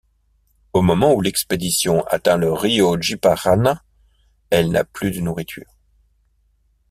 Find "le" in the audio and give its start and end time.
2.37-2.51